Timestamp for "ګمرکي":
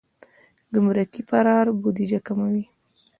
0.73-1.21